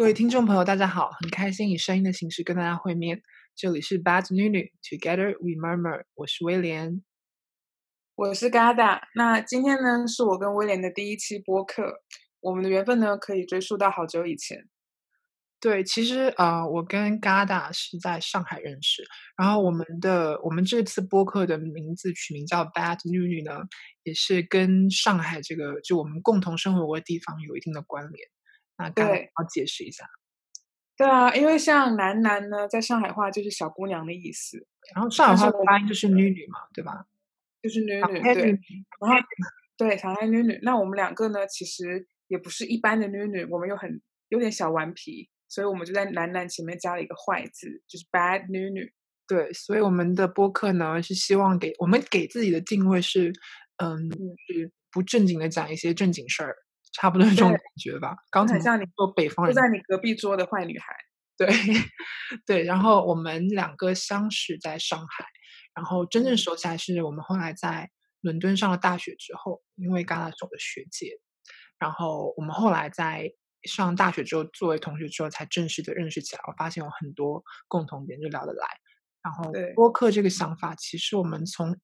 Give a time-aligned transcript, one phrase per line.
[0.00, 3.20] 各位听众朋友，大家好，很开心以声音的形式跟大家会面。
[3.54, 7.04] 这里是 Bad 女女，Together We Murmur，我是威廉，
[8.14, 9.02] 我是 Gada。
[9.14, 12.00] 那今天呢，是我跟威廉的第一期播客。
[12.40, 14.70] 我们的缘分呢，可以追溯到好久以前。
[15.60, 19.04] 对，其实呃，我跟 Gada 是在上海认识，
[19.36, 23.60] 然后我们的我们这次播客的名字取名叫 Bad 女女呢，
[24.04, 28.28] 也是跟上海这个就我们共同生活过的地方有一定的关联。
[28.80, 30.04] 那对，好解释一下。
[30.96, 37.06] 对啊，因为像楠楠呢，在上海话就是小姑娘的意思，然后上海话的发音就是女女嘛，对吧？
[37.62, 38.50] 就是女女，对。
[39.00, 39.16] 然后
[39.76, 45.28] 对上海女女，那我们两个呢，其实也不是一般的女女，我们又很有点小顽皮。
[45.52, 48.88] 所以我们就在“楠楠”前面加了一个“坏”字，就是 “bad 女女”。
[49.26, 53.32] 对，所以我们的播客呢是希望给我们给自己的定位是，
[53.78, 54.08] 嗯，
[54.46, 56.56] 是不正经的讲一些正经事儿，
[57.00, 58.16] 差不多这种感觉吧。
[58.30, 60.94] 刚才像你做北方人，就在你隔壁桌的坏女孩。
[61.36, 61.48] 对，
[62.44, 62.62] 对。
[62.64, 65.24] 然后我们两个相识在上海，
[65.74, 67.90] 然后真正熟起来是我们后来在
[68.20, 71.18] 伦敦上了大学之后，因为戛纳手的学姐，
[71.78, 73.32] 然后我们后来在。
[73.64, 76.40] 上大学之后，作为同学之后，才正式的认识起来。
[76.48, 78.66] 我发现有很多共同点，就聊得来。
[79.22, 81.76] 然后播客这个想法，其实我们从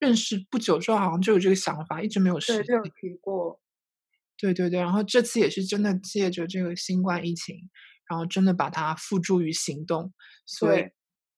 [0.00, 2.74] 认识不久之后，好像就有这个想法，一直没有实现。
[2.74, 3.60] 有提过。
[4.40, 7.56] 对对对，然后这次也是真的借着这个新冠疫情，
[8.08, 10.12] 然后真的把它付诸于行动。
[10.46, 10.84] 所以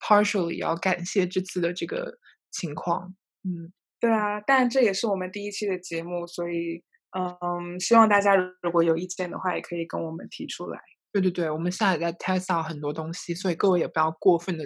[0.00, 2.18] ，partially 要感谢这次的这个
[2.50, 3.14] 情况。
[3.44, 6.84] 嗯，对啊，但这也是我们第一期的节目，所以。
[7.14, 10.80] 嗯，希望大家如果有意见的话，也可以跟我们提出来。
[11.12, 14.64] 对对对，我们现在也在 test out 很多东西，所以各位也不要过分的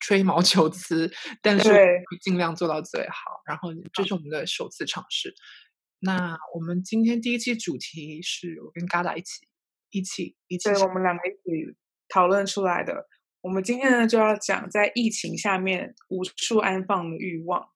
[0.00, 1.08] 吹毛求疵，
[1.40, 1.72] 但是
[2.20, 3.40] 尽量做到最好。
[3.46, 5.32] 然后这是我们的首次尝试。
[6.00, 9.46] 那我们今天第一期主题是我跟 Gada 一起
[9.90, 11.76] 一起一起，对我们两个一起
[12.08, 13.06] 讨论出来的。
[13.42, 17.68] 我们今天呢就要讲在疫情下面无处安放的欲望。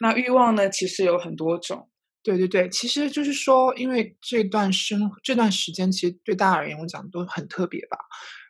[0.00, 1.90] 那欲望呢，其实有很多种。
[2.22, 7.96] 对对对，其实就是说，因为这段生这段时间，其实对大家而言，我讲都很特别吧。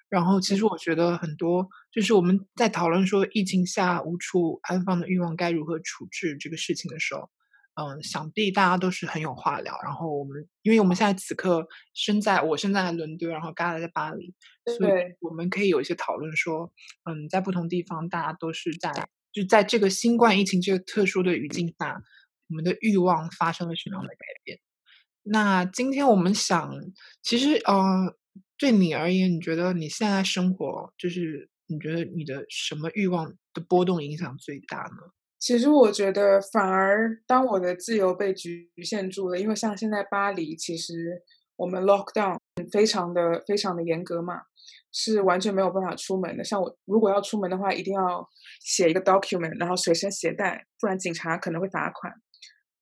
[0.09, 7.31] 然后，其实我觉得很多，就是我们在讨论说疫情下无处安放的欲望该如何处置这个事情的时候，
[7.79, 9.79] 嗯，想必大家都是很有话聊。
[9.85, 14.35] 然后我们，因为我们现在此刻身在我身在伦敦，然后嘎达在巴黎，
[14.77, 16.73] 所以我们可以有一些讨论说，
[17.05, 22.03] 嗯，在不同地方，大家都是在就在这个新冠疫情这个特殊的语境下。
[22.51, 24.59] 我们的欲望发生了什么样的改变？
[25.23, 26.75] 那今天我们想，
[27.23, 28.17] 其实呃，
[28.57, 35.13] 对你而言，你觉得你现在生活，就是你觉得你的什么欲望的波动影响最大呢？
[35.39, 41.23] 其实我觉得，反而当我的自由被局限住了，因为像现在巴黎，其实
[41.57, 42.37] 我们 lock down
[42.73, 44.43] 非常的非常的严格嘛，
[44.93, 46.43] 是完全没有办法出门的。
[46.43, 48.29] 像我如果要出门的话，一定要
[48.61, 52.13] 写一个 document，然后随身携带，不然警察可能会罚款。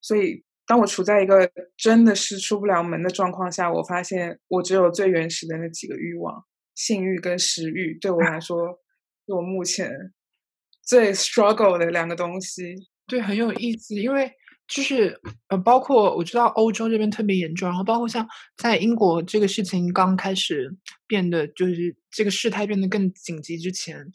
[0.00, 6.42] 所以，当我处在一个真的是出不了门的状况下，我发现我只有最原始的那几个欲望——
[6.74, 8.78] 性欲跟食欲，对我来说
[9.26, 9.90] 是我目前
[10.86, 12.74] 最 struggle 的两个东西。
[13.06, 14.30] 对，很有意思，因为
[14.66, 18.26] 就是呃，包括我知道欧洲这边特别严重，然后包括像
[18.56, 20.74] 在英国这个事情刚开始
[21.06, 24.10] 变得就是这个事态变得更紧急之前，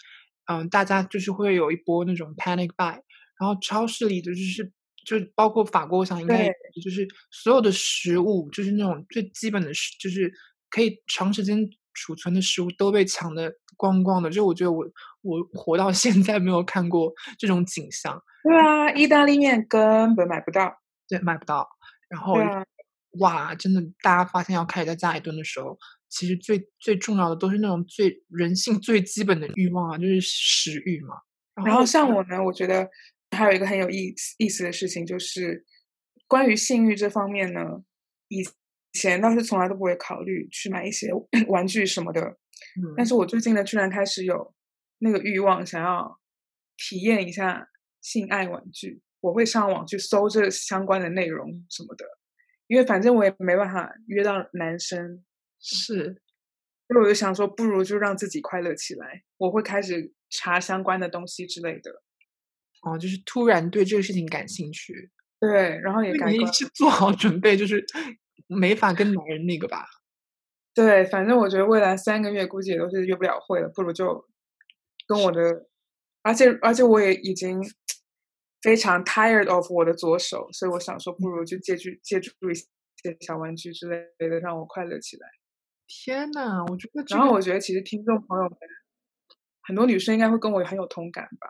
[0.46, 3.00] 嗯，大家就是会有一波那种 panic buy，
[3.40, 4.72] 然后超市里的就是。
[5.04, 6.48] 就包括法国，我想应该
[6.84, 10.32] 就是所有的食物，就是那种最基本的食，就是
[10.70, 14.30] 可以长时间储存的食物都被抢的光光的。
[14.30, 14.86] 就我觉得我
[15.22, 18.22] 我活到现在没有看过这种景象。
[18.44, 20.74] 对啊，意大利面根本买不到，
[21.08, 21.68] 对，买不到。
[22.10, 22.36] 然后
[23.20, 25.78] 哇，真的，大家发现要开始在家里蹲的时候，
[26.10, 31.16] 其实最最重要的都是那种最人性最基本的欲望啊，就是食欲嘛。
[31.66, 32.90] 然后像我呢，我觉得。
[33.34, 35.66] 还有一个很有意思意思的事情，就是
[36.28, 37.62] 关于性欲这方面呢，
[38.28, 38.46] 以
[38.92, 41.10] 前倒是从来都不会考虑去买一些
[41.48, 42.20] 玩具什么的。
[42.22, 44.54] 嗯，但是我最近呢，居然开始有
[45.02, 46.20] 那个欲望，想要
[46.78, 47.70] 体验一下
[48.00, 49.02] 性爱玩具。
[49.20, 52.06] 我会上网去搜这相关的内容什么的，
[52.66, 55.24] 因为反正我也没办法约到男生，
[55.60, 55.96] 是，
[56.88, 59.24] 所以我就想说，不如就让自己快乐起来。
[59.38, 62.02] 我会开始查相关的东西之类的。
[62.82, 67.86] 哦，就是突然对这个事情感兴趣，对，然后也你是做好准备，就是
[68.48, 69.86] 没法跟男人那个吧？
[70.74, 74.28] 对，反正我觉得未来三个月估计也都是约不了会了，不如就
[75.12, 75.68] 跟我的，
[76.22, 77.60] 而且而且我也已经
[78.62, 85.28] 非常 tired of 我的左手，所以我想说，不如就借助借助一些小玩具之类的，让我快乐起来。
[85.88, 88.58] 天呐，我觉得这然后我觉得其实听众朋友们，
[89.64, 91.48] 很多女生应该会跟我很有同感吧，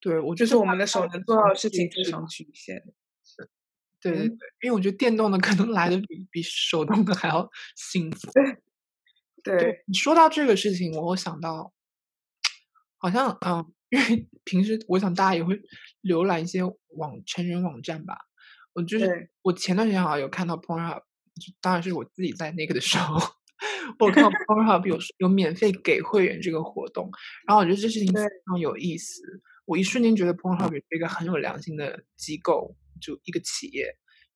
[0.00, 2.76] 对我觉就是我们的手能做到的事情非常局限。
[2.76, 2.94] 嗯
[4.00, 8.30] 对对对，因为我觉得电动的可能来的比比手动的还要幸福。
[9.42, 11.72] 对对，你说到这个事情，我想到，
[12.98, 15.60] 好像嗯，因为平时我想大家也会
[16.02, 18.18] 浏览一些网成人网站吧。
[18.74, 21.00] 我就是我前段时间好像有看到 Pornhub，
[21.34, 23.16] 就当然是我自己在那个的时候，
[23.98, 27.10] 我有看到 Pornhub 有有免费给会员这个活动，
[27.46, 29.22] 然后我觉得这事情非常有意思。
[29.64, 33.82] 我一瞬间觉得 Pornhub 是一个很有良心的机构，就一个企业，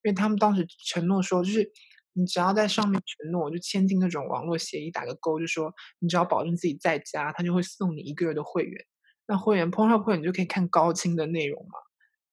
[0.03, 1.70] 因为他们当时承诺说，就是
[2.14, 8.85] 你只要在上面承诺，就签订那种网络协议，打个勾，就说你只要保证自己在家，他就会送你一个月的会员。
[9.26, 11.79] 那会员 Pornhub 会员你就可以看高清的内容嘛，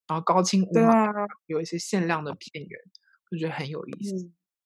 [0.07, 1.11] 然后高清无码对啊，
[1.45, 2.79] 有一些限量的片源，
[3.31, 4.25] 我觉得很有意思。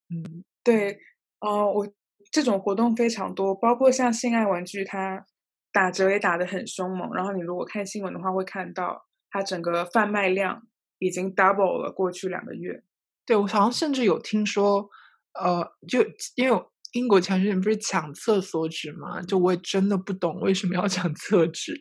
[0.10, 0.98] 嗯，嗯，对，
[1.42, 1.88] 呃，我
[2.32, 5.26] 这种活动非常多，包括像性爱玩具，它
[5.72, 7.14] 打折也打得很凶猛。
[7.14, 10.66] 然后你如果看新闻的话，会看到它整个贩卖量
[11.00, 12.84] 已经 double 了过去两个月。
[13.26, 14.90] 对我好像甚至有听说，
[15.40, 16.00] 呃，就
[16.36, 16.64] 因为
[16.94, 21.74] 英国前段时间不是抢厕所纸嘛，就我也真的不懂为什么要抢厕纸，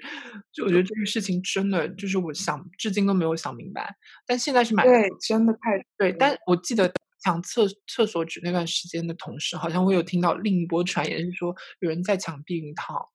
[0.52, 3.94] 就我觉得这个事情真的就是我想至今都没有想明白，
[4.26, 6.90] 但现在是买对，真的太对，但我记得
[7.22, 13.10] 抢厕厕所纸那段时间的同时，好像我有听到另一波传言是说有人在抢避孕套。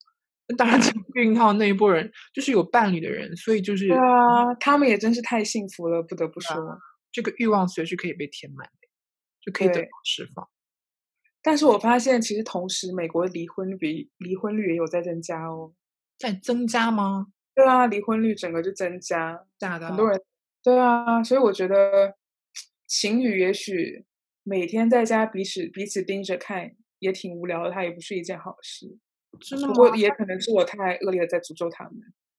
[0.49, 6.55] 那当然， 抢避孕套那一波人就是有伴侣的人，所以就是对啊，他们也真是太幸福了，不得不说。
[7.11, 8.76] 这个欲望随时可以被填满的，
[9.47, 10.45] 就可以得对到释放。
[11.41, 15.73] 但是我发现，其实同时美国的离婚率离婚率也有在增加哦。
[16.17, 17.27] 在增加吗？
[17.55, 20.21] 对啊，离婚率整个就增加，假的，很多人
[20.61, 22.15] 对啊，所以我觉得
[22.85, 24.05] 情侣也许
[24.43, 28.97] 每天在家彼此彼此盯着看也挺无聊的，它也不是一件好事。
[29.39, 29.73] 真的吗？
[29.73, 31.93] 不过也可能是我太恶劣的在诅咒他们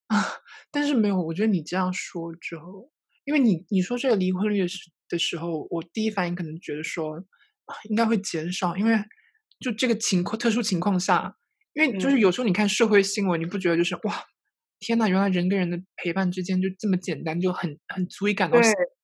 [0.07, 0.17] 啊。
[0.69, 2.91] 但是没有，我觉得你这样说之后，
[3.23, 7.15] 因为你你说这个离婚率的时的时候，我第一反应可能觉得说
[7.65, 8.97] 啊应该会减少，因为
[9.59, 11.35] 就这个情况特殊情况下，
[11.73, 14.23] 因为就是嗯有时候你看社会新闻，你不觉得就是哇，
[14.79, 18.57] 天呐，原来人跟人的陪伴之间就这么简单，就很很足以感到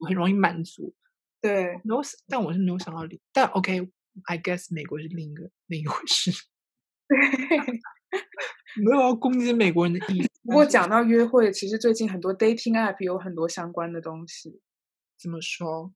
[0.07, 0.93] 很容易满足。
[1.41, 3.01] 对，没有想，但我是没有想到，
[3.33, 6.31] 但 OK，I guess 美国是另一个另一回事，
[8.83, 10.29] 没有要攻击美国人的意思。
[10.43, 14.61] 不过讲到约会，其实最近很多 dating app 有很多相关的东西，
[15.25, 15.91] 怎么说？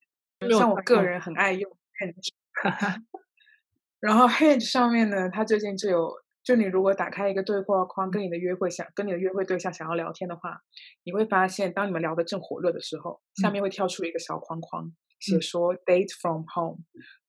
[0.58, 2.34] 像我个人很爱用 Hinge，
[4.02, 6.12] 然后 Hinge 上面呢，它最近就有，
[6.44, 10.60] 就你如果打开一个对话框，跟你的约会想跟你的约会对象想要聊天的话，
[11.04, 16.80] 你会发现，当你们聊得正火热的时候，下嗯面会跳出一个小框框，写嗯说 Date from home，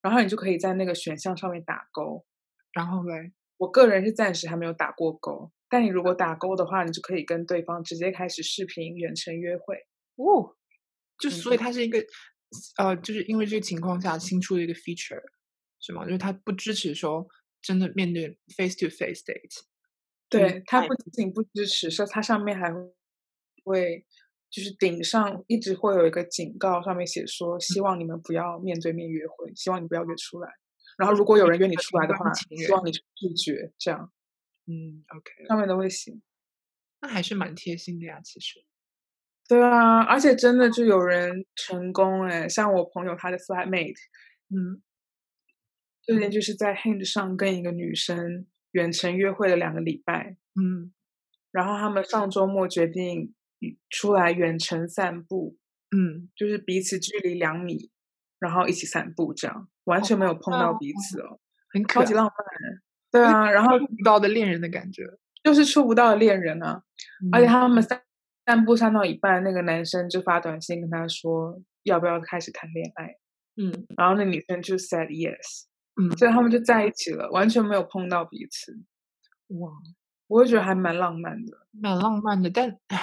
[0.01, 2.25] 然后你就可以在那个选项上面打勾。
[2.73, 9.77] 然后嘞，我个人是暂时还没有打过勾，但你如果打勾的话，你就可以跟对方直接开始视频远程约会。
[10.17, 10.55] 哦，
[11.21, 12.05] 就所以嗯它是一个
[12.79, 15.23] 呃，就是因为这个情况下新出的一个 feature
[15.81, 16.05] 是吗？
[16.05, 17.27] 就是它不支持说
[17.63, 19.63] 真的面对 face to face date。
[20.29, 22.73] 对，它不仅不支持，说它上面还
[23.65, 24.05] 会
[24.49, 30.49] 就是顶上一直会有一个警告，上面写说希望你们不要面对面约会，希望你不要约出来。
[30.99, 33.01] 然后如果有人约你出来的话，希望你拒
[33.37, 34.13] 绝，这样
[34.67, 36.13] 嗯，OK，上面都会写。
[37.01, 38.65] 那还是蛮贴心的呀，其实。
[39.51, 43.97] 对啊，而且真的就有人成功哎，像我朋友他的 flatmate，
[44.49, 44.81] 嗯，
[46.03, 50.93] 最近就是在 Hinge 上跟一个女生远程约会了两个礼拜，嗯
[51.51, 53.35] 然后他们上周末决定
[53.89, 55.57] 出来远程散步，
[55.91, 57.91] 嗯，就是彼此距离两米，
[58.39, 61.41] 然后一起散步，这样完全没有碰到哦彼此哦，
[61.73, 62.33] 很超级浪漫。
[63.11, 65.03] 对啊，然后触不到的恋人的感觉。
[65.43, 66.85] 就是触不到的恋人啊，
[67.33, 68.01] 而且嗯他们散
[68.51, 73.15] 散步散到一半，那个男生就发短信跟他说要不要开始谈恋爱，
[73.57, 78.73] 嗯然后那女生就 said yes，嗯，所以他们就在一起了，完全没有碰到彼此，
[79.61, 79.71] 哇，
[80.27, 81.59] 我会觉得还蛮浪漫的。
[81.81, 83.01] 蛮浪漫的，但唉，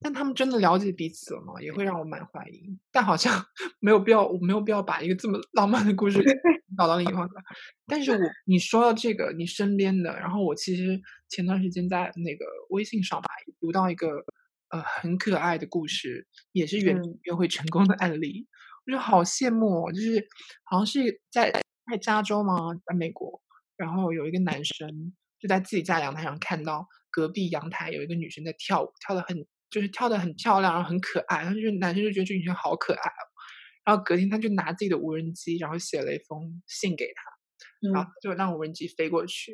[0.00, 1.62] 但他们真的了解彼此了吗？
[1.62, 2.76] 也会让我蛮怀疑。
[2.90, 3.32] 但好像
[3.78, 6.20] 没有必要，我没有必要把一个这么浪漫的故事
[6.76, 7.30] 导到另一方面。
[7.86, 13.28] 但是我你说到这个，你身边的，然后我其实前段时间在那个微信上吧，
[13.60, 14.24] 读到一个
[14.70, 18.46] 呃很可爱的故事，也是远嗯约会成功的案例，
[18.86, 19.92] 我觉得好羡慕哦。
[19.92, 20.26] 就是
[20.64, 21.50] 好像是在
[21.90, 23.42] 在加州吗，在美国，
[23.76, 33.24] 然后有一个男生就在自己家阳台上看到隔壁阳台有一个女生在跳舞，跳的很就是跳的很漂亮，然后很可爱，然后就是男生就觉得这女生好可爱哦。
[33.84, 39.52] 然后隔天他就拿自己的无人机，然后写了一封信给她，然后就让无人机飞过去，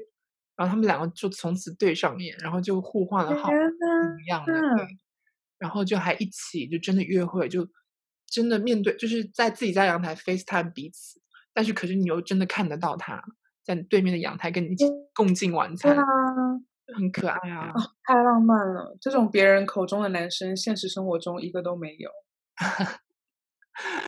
[0.57, 4.53] 然后他们两个就从此对上眼，然后就互换了号，一样的，
[5.59, 7.69] 然后就还一起就真的约会，就
[8.27, 11.21] 真的面对，就是在自己家阳台 FaceTime 彼此，
[11.53, 13.23] 但是可是你又真的看得到他
[13.65, 14.85] 在对面的阳台跟你一起
[15.15, 15.97] 共进晚餐，
[16.95, 18.97] 很可爱啊，太浪漫了！
[19.01, 22.11] 这种别人口中的男生，现实生活中一个都没有。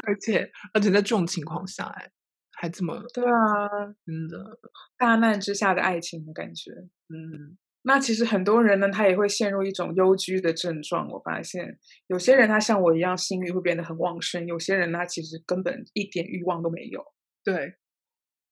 [0.07, 2.11] 而且而且在这种情况下，哎，
[2.53, 3.67] 还这么对啊，
[4.05, 4.59] 真的
[4.99, 6.71] 大难之下的爱情的感觉。
[7.09, 7.57] 嗯，
[7.89, 11.09] 那其实很多人呢，他也会陷入一种忧居的症状。
[11.09, 11.79] 我发现
[12.09, 17.01] 有些人他像我一样，性欲会变得很旺盛；有些人他其实根本一点欲望都没有。
[17.45, 17.77] 对，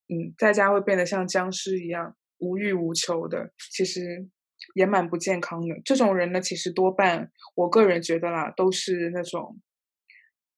[0.08, 4.28] 嗯，在家会变得像僵尸一样无欲无求的，其实
[4.76, 5.74] 也蛮不健康的。
[5.84, 9.60] 这种人呢，其实多半我个人觉得啦，都是那种。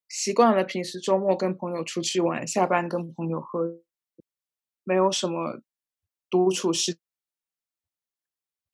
[0.09, 3.81] 习惯了平时周末跟朋友出去玩，下班跟朋友喝，
[4.85, 5.63] 没有什么
[6.31, 6.97] 独处时，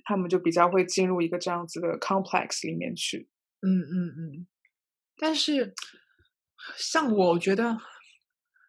[0.04, 3.28] 他们就比较会进入一个这样子的 complex 里面去。
[3.60, 4.46] 嗯嗯嗯。
[5.16, 5.74] 但是
[6.76, 7.78] 像我觉得，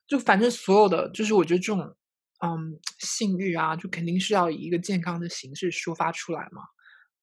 [0.07, 1.95] 就反正所有的，就是我觉得这种
[2.45, 6.61] 嗯性欲啊，就肯定是要以一个健康的形式抒发出来嘛。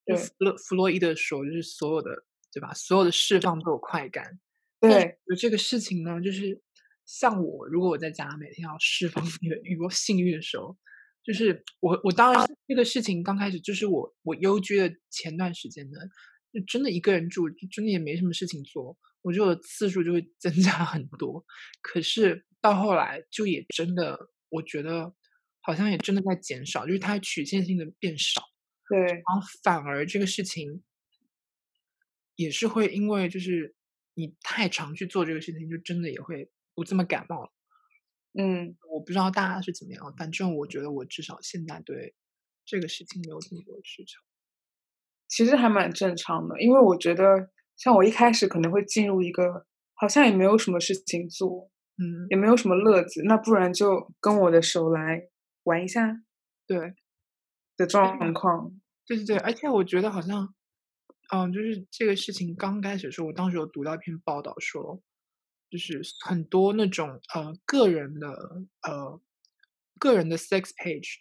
[0.04, 2.10] 对，弗洛弗洛伊德说，就是所有的
[2.52, 2.72] 对吧？
[2.74, 4.40] 所有的释放都有快感。
[4.80, 6.60] 对，就这个事情呢，就是
[7.04, 10.76] 像我，如果我在家每天要释放自己的欲望、性欲的时候，
[11.22, 15.98] 就是我，我当然这个事情刚开始就是我，我忧居的前段时间呢，
[16.52, 21.44] 就真的一个人住，真的也没什么事情做，我觉得次数就会增加 很多。
[21.82, 25.14] 可是到后来，就也真的，我觉得
[25.60, 28.42] 好像也真的在减少，就是它曲线性的变少。
[28.88, 30.82] 对，然后反而这个事情
[32.36, 33.74] 也是会因为就是。
[34.14, 37.50] 你太常去做这个事情，就真的也会不这么感冒了。
[38.38, 42.14] 嗯，我不知道大家是怎么样，反正我觉得我至少现在对
[42.64, 44.20] 这个事情没有这么多需求。
[45.28, 55.28] 其实还蛮正常的，因为我觉得像我一开始可能会进入一个好像也没有什么事情做，嗯，也没有什么乐子，那不然就跟我的手来
[55.64, 56.22] 玩一下，
[56.66, 56.94] 对
[57.76, 58.80] 的状况。
[59.06, 60.54] 对对对，而且我觉得好像。
[61.32, 65.00] 嗯，就是这个事情刚开始的时候，我当时有读到一篇报道，说
[65.70, 68.28] 就是很多那种呃个人的
[68.82, 69.20] 呃
[69.98, 71.18] 个人的 sex page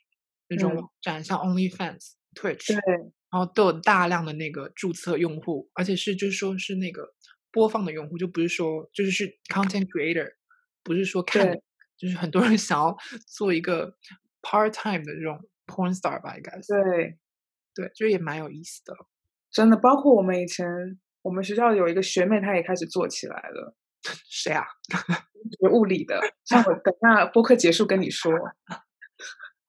[0.47, 2.95] 那种网站，像 OnlyFans、Twitch，对，
[3.31, 7.13] 然后都有大量的那个注册用户，而且是就是说是那个
[7.51, 10.33] 播放的用户，就不是说就是是 content creator，
[10.83, 11.55] 不是说看，
[11.97, 13.95] 就是很多人 想要做一个
[14.41, 17.17] part time 的这种 porn star 吧，应该是，对，
[17.75, 18.95] 对，就也蛮有意思的。
[19.51, 20.65] 真的，包括我们以前，
[21.21, 23.75] 我们学校有一个学妹，她也开始做起来了。
[24.29, 24.63] 谁啊？
[25.59, 26.19] 学物理的。
[26.45, 28.31] 像我等下播客结束跟你说。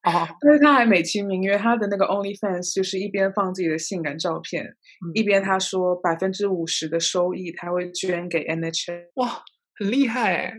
[0.03, 0.29] 哦。
[0.41, 4.77] 但是他还美其名曰他的那个 OnlyFans，就是一边放自己的性感照片，
[5.15, 9.11] 一边他说百分之五十的收益他会捐给 N H A。
[9.15, 9.43] 哇，
[9.79, 10.53] 很厉害哎！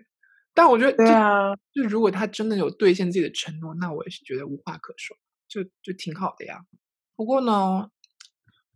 [0.53, 5.15] 但我觉得，对啊，就如果他真的有兑现自己的承诺，那我也是觉得无话可说，
[5.47, 6.59] 就就挺好的呀。
[7.15, 7.89] 不过呢。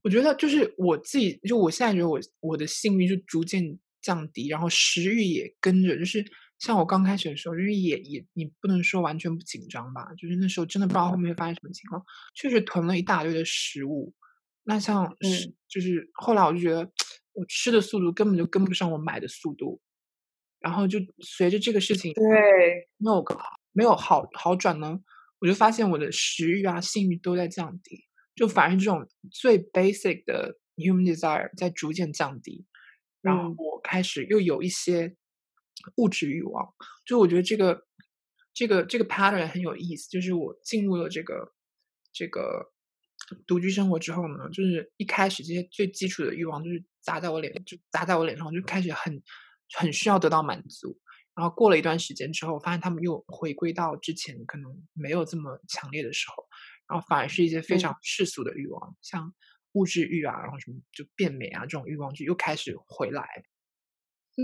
[0.04, 6.24] 我觉得就是我自己，就我现在觉得我我的幸运就逐渐降低，然后食欲也跟着，就是
[6.60, 12.04] 像我刚开始的时候，就是也也你不能说完全不紧张吧，就是那时候真的不知道后面会发生什么情况，
[12.36, 14.14] 确实囤了一大堆的食物。
[14.64, 16.90] 那像嗯，就是后来我就觉得
[17.34, 19.82] 我吃的速度根本就跟不上我买的速度，
[20.60, 22.24] 然后就随着这个事情对
[22.98, 23.26] 没有
[23.74, 25.00] 没有好好转呢，
[25.40, 28.06] 我就发现我的食欲啊性欲都在降低。
[28.36, 32.66] 就反而这种最 basic 的 human desire 在逐渐降低，
[33.26, 35.16] 然后我开始又有一些
[35.98, 36.74] 物质欲望。
[37.06, 37.86] 就我觉得这个
[38.54, 40.08] 这个这个 pattern 很有意思。
[40.10, 41.52] 就是我进入了这个
[42.14, 42.72] 这个
[43.48, 49.22] 独居生活之后呢，就是一开始这些最基础的欲望就是砸在我脸，就砸在我脸上，就开始很
[49.74, 50.98] 很需要得到满足。
[51.34, 56.46] 然后过了一段时间之后，发现他们又回归到之前可能没有这么强烈的时候。
[56.88, 59.34] 然后反而是一些非常世俗的欲望，像
[59.76, 63.44] 物质欲啊，然后什么就变美啊这种欲望就又开始回来。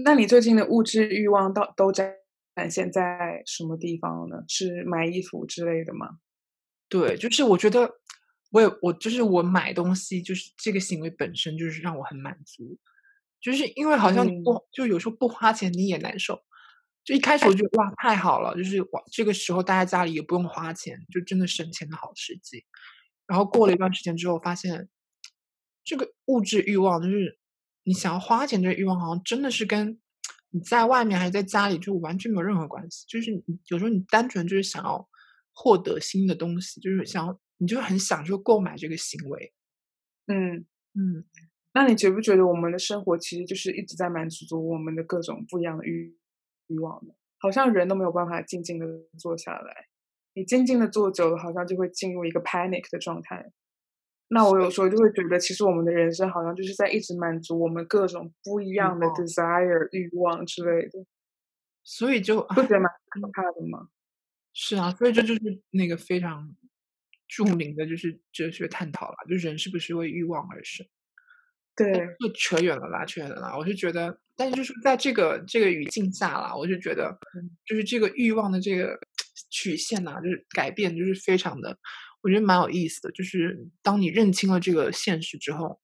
[0.05, 2.13] 那你最近的物质欲望到都展
[2.55, 4.43] 展现在什么地方呢？
[4.47, 6.19] 是买衣服之类的吗？
[6.87, 7.89] 对，就是我觉得
[8.51, 12.77] 我也我就是我买东西，就是这个行为本身就是让我很满足，
[13.41, 16.41] 就是因为好像你不就有时候不花钱你也难受。
[17.03, 22.63] 就一开始我觉得哇太好了，就是哇这个时候大家家里也不用花钱，就真的省钱的好时机。
[23.25, 24.87] 然后过了一段时间之后，发现
[25.83, 27.37] 这个物质欲望，就是
[27.83, 29.99] 你想要花钱这个欲望，好像真的是跟
[30.51, 33.05] 你在外面还是在家里就完全没有任何关系。
[33.07, 35.07] 就是你有时候你单纯就是想要
[35.53, 39.53] 获得新的东西，就是想要你就很享受购买这个行为。
[40.27, 41.25] 嗯，嗯，
[41.73, 46.15] 那你觉不觉得我们的生活其实就是一直在满足我们的各种不一样的欲
[46.67, 47.13] 欲望呢？
[47.39, 48.85] 好像人都没有办法静静的
[49.17, 49.87] 坐下来，
[50.35, 53.51] 你静静的坐久了，好像就会进入一个 panic 的状态。
[54.33, 61.05] 那我有时候就会觉得，其实我们的人生好像就是在一直满足我们各种不一样的 desire 欲望之类的，
[61.83, 63.89] 所以就不觉得蛮可怕的吗？
[64.53, 66.55] 是啊，所以这就是那个非常
[67.27, 70.87] 著名的就是哲学探讨了，就人是不是为欲望而生？
[71.75, 73.57] 对，就扯远了啦，扯远了啦。
[73.57, 77.17] 我是觉得，但是就是在这个这个语境下啦，我就觉得，
[77.65, 78.97] 就是这个欲望的这个
[79.49, 81.77] 曲线呐、就是改变，就是非常的，
[82.21, 83.11] 我觉得蛮有意思的。
[83.11, 85.79] 就是当你认清了这个现实之后，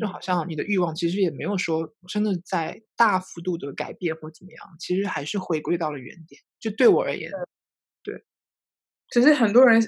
[0.00, 6.40] 就嗯好像你的欲望其实也没有说真的在大幅度的改变或怎么样，其实还是回归到了原点。
[6.60, 7.30] 就对我而言，
[8.04, 8.22] 对
[9.08, 9.80] 只是很多人，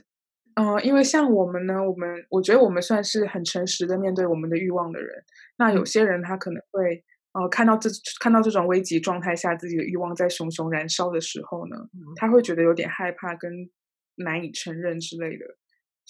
[0.55, 5.23] 嗯、因为像我们呢，我们我觉得我们算是很诚实的面对我们的欲望的人。
[5.57, 13.71] 那有些人他可能会，呃，看到这看到这种危急状态下自己的欲望在熊熊燃烧的时候呢，嗯他会觉得有点害怕跟
[14.17, 15.45] 难以承认之类的。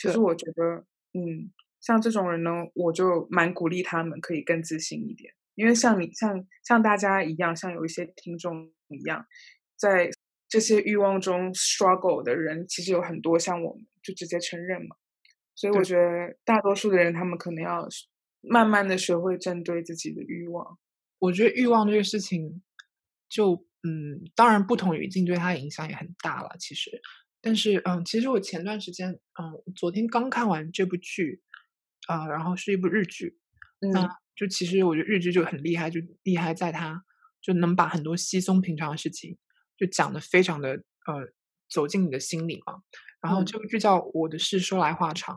[0.02, 9.24] 其实我觉得，嗯，像这种人呢，我就蛮鼓励他们可以更自信一点，因为像你像像大家一样，像有一些听众一样，
[9.76, 10.10] 在
[10.48, 14.96] 这些欲望中 struggle 的人，其实有很多像我们就直接承认嘛。
[15.54, 17.86] 所以我觉得大多数的人，他们可能要
[18.40, 20.78] 慢慢的学会针对自己的欲望。
[21.18, 22.62] 我觉得欲望这个事情，
[23.28, 26.56] 就嗯，当然不同语境对它影响也很大了。
[26.58, 26.90] 其实，
[27.42, 31.42] 但是嗯，其实我前段时间嗯，昨天刚看完这部剧，
[32.06, 33.36] 啊、然后是一部日剧，
[33.80, 37.04] 那嗯就其实我觉得日剧就很厉害，就厉害在它
[37.42, 39.36] 就能把很多稀松平常的事情
[39.76, 41.32] 就讲的非常的呃
[41.68, 42.82] 走进你的心里嘛。
[43.20, 45.36] 然后嗯这部剧叫《我的事说来话长》，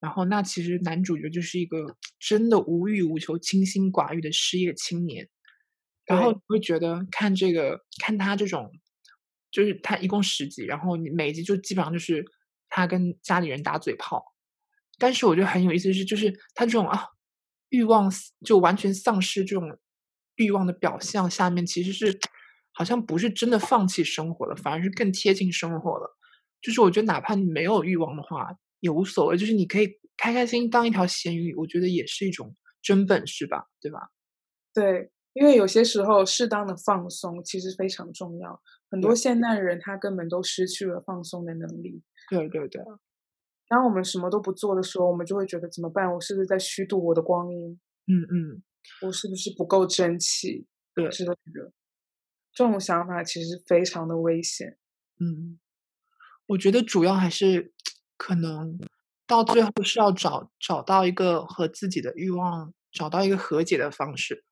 [0.00, 5.28] 然后那其实男主角就是一个真的无欲无求、清心寡欲的失业青年。
[6.04, 8.72] 然后你会觉得看这个看他这种，
[9.52, 12.24] 就是他一共十集，然后你每集就基本上就是
[12.68, 14.34] 他跟家里人打嘴炮。
[14.98, 17.06] 但是我觉得很有意思是，就是他这种啊
[17.68, 18.10] 欲望
[18.44, 19.78] 就完全丧失这种
[20.36, 22.18] 欲望的表象下面，其实是
[22.72, 26.16] 好像不是真的放弃生活了，反而是更贴近生活了。
[26.60, 28.48] 就是我觉得哪怕你没有欲望的话，
[28.80, 34.10] 也无所谓，就是你可以开开心心当一条咸鱼，我觉得也是一种真本事吧，对吧？
[34.72, 38.62] 对，因为有些时候适当的放松其实非常重要。
[38.90, 42.02] 很多现代人他根本都失去了放松的能力。
[42.28, 42.82] 对对对，
[43.68, 46.12] 当我们什么都不做的时候，我们就会觉得怎么办？
[46.12, 47.80] 我是不是在虚度我的光阴？
[48.06, 48.62] 嗯嗯，
[49.06, 51.72] 我是不是不够争气对之类的？
[52.52, 54.76] 这种想法其实非常的危险。
[55.18, 55.58] 嗯，
[56.46, 57.72] 我觉得主要还是
[58.18, 58.78] 可能
[59.26, 64.44] 到最后是要找找到一个和自己的欲望找到一个和解的方式。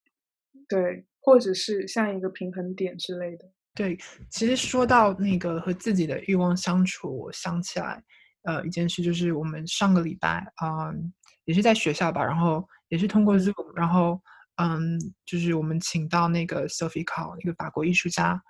[0.70, 3.44] 对，或者是像一个平衡点之类的。
[3.74, 3.98] 对，
[4.30, 8.02] 其实说到那个和自己的欲望相处，我想起来，
[8.44, 11.12] 呃，一件事就是我们上个礼拜，嗯，
[11.44, 14.20] 也是在学校吧，然后也是通过 Zoom，然后，
[14.56, 18.40] 嗯，就是我们请到那个 Sophie Call，一个法国艺术家，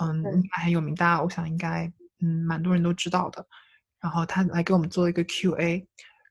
[0.00, 1.90] 嗯，应该很有名，大家我想应该，
[2.22, 3.44] 嗯，蛮多人都知道的。
[4.00, 5.84] 然后他来给我们做一个 Q&A，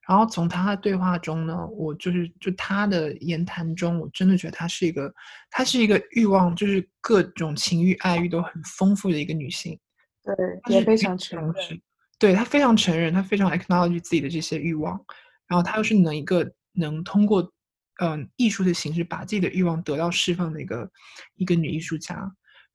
[0.07, 5.11] 然后从他的对话中呢，我就是就他的言谈中，我真的觉得她是一个，
[5.49, 9.79] 她是一个欲望，就是各种情欲爱欲都很丰富的一个女性。
[10.23, 11.81] 对，她是非常承认。
[12.19, 14.99] 对她非常承认，她非常 acknowledge 自己的这些欲望，
[15.47, 17.51] 然后她又是能一个能通过
[17.99, 20.89] 嗯艺术的形式把自己的欲望得到释放的一个
[21.35, 22.15] 一个女艺术家。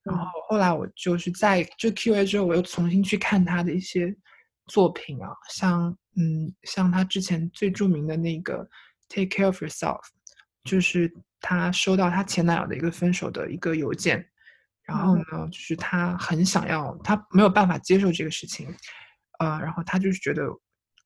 [0.03, 4.15] 然后嗯后来我就是在就 Q&A 之后，我又重新去看她的一些
[4.71, 8.67] 作品啊，像嗯像他之前最著名的那个
[9.09, 10.01] Take Care of Yourself，
[10.63, 14.25] 就是他收到他前男友的一个分手的一个邮件，
[14.85, 15.19] 然后嗯。
[15.33, 18.73] 呢，就是他很想要，他没有办法接受这个事情，
[19.41, 20.47] 呃，然后他就是觉得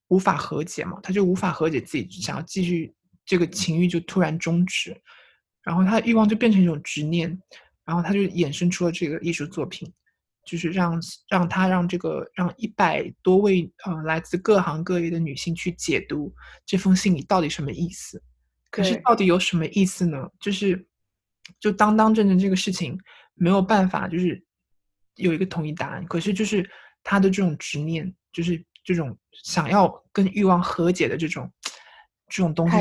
[0.09, 4.94] 无法和解嘛，他就无法和解自己想要继续这个情欲就突然终止，
[5.62, 7.29] 然后他的欲望就变成一种执念，
[7.85, 9.90] 然后他就衍生出了这个艺术作品，
[10.44, 16.35] 就是让让他让这个让一百多位呃来自各行各业的女性去解读
[16.66, 18.22] 这封信里到底什么意思。
[18.70, 20.18] 可是到底有什么意思呢？
[20.40, 20.87] 就是
[21.61, 22.98] 就当当正正这个事情
[23.35, 24.42] 没有办法，就是
[25.14, 26.04] 有一个统一答案。
[26.07, 26.68] 可是就是
[27.02, 31.48] 他的这种执念，就是这种想要跟欲望和解的这种
[32.28, 32.76] 这种东西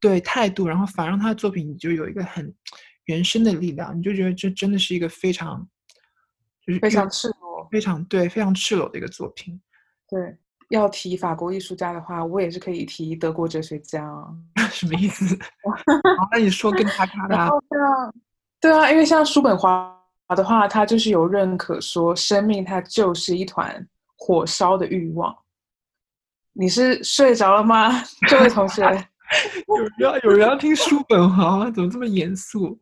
[0.00, 2.54] 对态度，然后反而让他的作品就有一个很
[3.04, 5.68] 原生的力量，你就觉得这真的是一个非常
[6.80, 7.66] 非常赤裸。
[7.70, 9.60] 非常对非常赤裸的一个作品。
[10.08, 10.36] 对，
[10.70, 14.28] 要提法国艺术家的话，我也是可以提德国哲学家啊。
[14.70, 15.24] 什么意思？
[16.32, 17.34] 那你说跟他他的？
[17.68, 18.12] 对啊，
[18.60, 19.94] 对啊，因为像叔本华
[20.36, 25.34] 的话，他就是有认可说，生命它就是一团火烧的欲望。
[26.52, 28.82] 你是睡着了吗，这位同学？
[29.68, 31.70] 有人要有人要听叔本华吗？
[31.70, 32.78] 怎么这么严肃？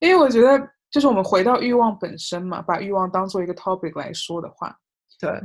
[0.00, 4.78] 因为我觉得，就是我们回到欲望本身嘛，把欲望当做一个 topic 来说的话，
[5.18, 5.42] 对，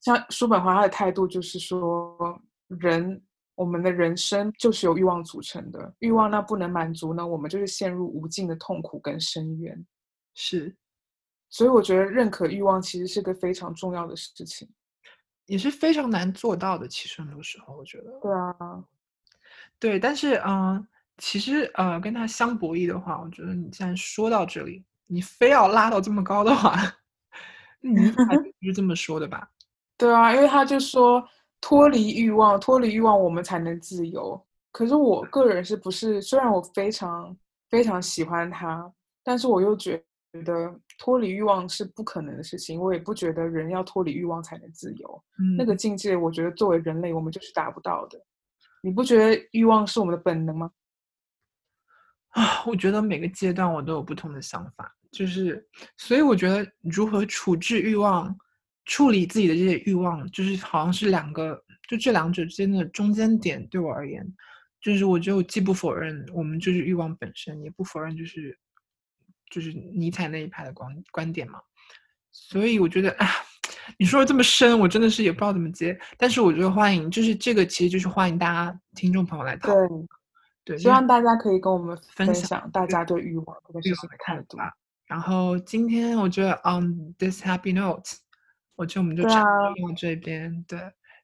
[0.00, 3.22] 像叔本华他的态度就是说，人
[3.54, 9.86] 我们的人生就是由欲望组成的，欲望那不能满足呢，我们就是陷入无尽的痛苦跟深渊。
[10.34, 10.74] 是，
[11.50, 14.68] 所以我觉得认可欲望其实是个非常重要的事情，
[15.46, 16.88] 也是非常难做到的。
[16.88, 18.84] 其实很多时候，我觉得，对啊，
[19.78, 20.88] 对，但是嗯。
[21.18, 26.74] 其实，呃，跟他相博弈的话，我觉得你既然说到这里，你非要拉到这么高的话，
[27.82, 29.48] 你还不 是这么说的吧？
[29.96, 31.22] 对啊，因为他就说
[31.60, 34.40] 脱离欲望，脱离欲望，我们才能自由。
[34.70, 36.22] 可是我个人是不是？
[36.22, 37.36] 虽然我非常
[37.68, 38.90] 非常喜欢他，
[39.24, 40.00] 但是我又觉
[40.44, 42.80] 得脱离欲望是不可能的事情。
[42.80, 45.24] 我也不觉得人要脱离欲望才能自由。
[45.40, 48.20] 嗯，那个境界，我觉得作为人类，我们就是达不到的。
[48.82, 50.70] 你不觉得欲望是我们的本能吗？
[52.38, 58.32] 啊，我觉得每个阶段我都有不同的想法，就是，所以我觉得如何处置欲望，
[58.84, 63.66] 处理自己的这些欲望，就是好像是两个，就这两者之间的中间点。
[63.66, 64.24] 对我而言，
[64.80, 68.56] 就是我就既不否认我们就是欲望本身，也不否认就是
[69.50, 71.58] 就是尼采那一派的观观点嘛。
[72.30, 73.26] 所以我觉得啊，
[73.98, 75.98] 你说的这么深，我真的是也不知道怎么接。
[76.16, 80.08] 但是我觉得欢迎，就是这个其实就是欢迎大家听众朋友来讨论。
[80.76, 84.58] 希望大家可以跟我们分享大家对欲望这个事情的态度。
[85.06, 88.10] 然后今天我觉得，on this happy note，
[88.76, 90.62] 我觉得我们就差不多到这边。
[90.68, 90.78] 对，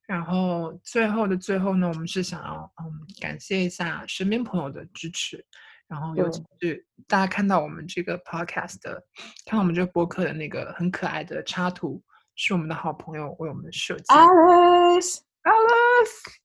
[0.07, 5.44] 然后最后的最后呢，我们是想要嗯感谢一下身边朋友的支持，
[5.87, 9.02] 然后尤其是大家看到我们这个 podcast 的，
[9.44, 12.02] 看到我们这个博客的那个很可爱的插图，
[12.37, 14.04] 是我们的好朋友为我们设计。
[14.04, 15.18] Alice，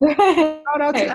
[0.00, 1.06] 对，Alice，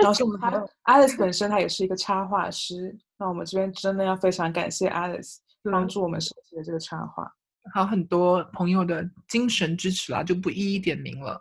[0.00, 2.96] 然后是我们的 Alice 本身，他也是一个插画师。
[3.18, 5.36] 那我们这边真的要非常感谢 Alice
[5.70, 7.30] 帮助我们设计的这个插画，
[7.72, 11.40] 还有很多朋友的精神支持啦，就不一一点名了。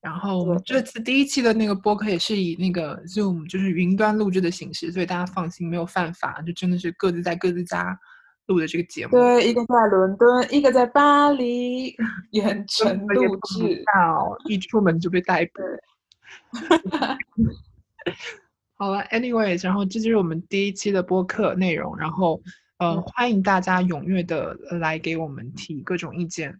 [0.00, 7.98] 然后我们这次第一期的那个播客也是以那个 Zoom，就是云端录制的形式，所以大家放心，没有犯法，就真的是各自在各自家。
[8.48, 11.94] 录的这个节目，对，一个在伦敦，一个在巴黎，
[12.32, 13.84] 远程录制，
[14.46, 15.62] 一出门就被逮捕。
[18.74, 22.40] 好了，anyways，然后这就是我们第一期的播客内容，然后
[22.78, 26.58] 呃，欢迎大家踊跃的来给我们提各种意见。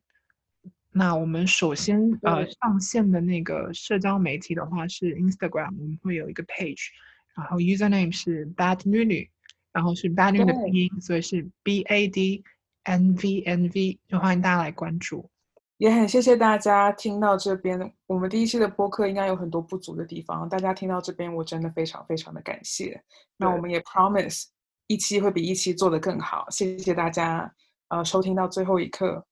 [0.93, 6.89] 那我们首先呃上线的那个社交媒体的话是 Instagram，我们会有一个 page，
[7.35, 9.31] 然后 username 是 bad 女女。
[9.79, 12.43] 然后是 Bad New 的拼音，所以是 B A D
[12.83, 15.31] N V N V，就欢迎大家来关注。
[15.77, 23.01] 也很谢谢大家听到这边，我们第一期的播客应该有很多不足的地方，大家听到这边，我真的非常非常的感谢。
[23.37, 24.47] 那我们也 Promise
[24.89, 27.49] 一期会比一期做得更好，谢谢大家，
[27.87, 29.25] 呃，收听到最后一刻。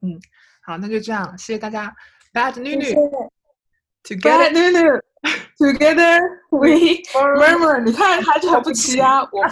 [0.00, 0.18] 嗯，
[0.62, 1.94] 好，那就这样，谢谢大家
[2.32, 7.02] ，Bad New New，Bad New New，Together we
[7.38, 9.46] murmur，你看他就不齐啊，我。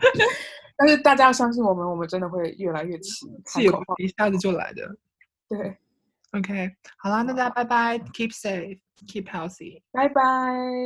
[0.76, 3.26] 但是大家要相信我们，我们真的会越来越齐。
[3.46, 4.88] 是有一下子就来的。
[5.48, 5.76] 对
[6.32, 10.22] ，OK，好啦，大家拜拜，Keep safe，Keep healthy，拜拜，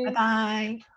[0.07, 0.91] 拜拜。